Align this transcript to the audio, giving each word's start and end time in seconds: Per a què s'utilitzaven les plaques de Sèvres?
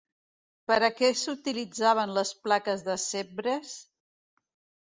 Per 0.71 0.77
a 0.85 0.89
què 1.01 1.09
s'utilitzaven 1.23 2.13
les 2.17 2.33
plaques 2.47 2.85
de 2.89 2.97
Sèvres? 3.07 3.75